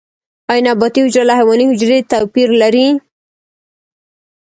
[0.51, 2.87] ایا نباتي حجره له حیواني حجرې توپیر لري؟